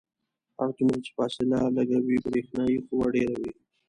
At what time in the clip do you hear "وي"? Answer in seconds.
2.01-2.17, 3.41-3.51